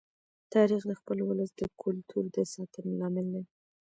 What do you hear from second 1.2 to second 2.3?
ولس د کلتور